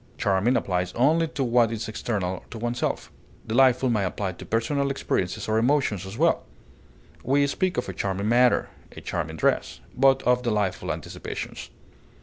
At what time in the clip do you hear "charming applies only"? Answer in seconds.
0.17-1.27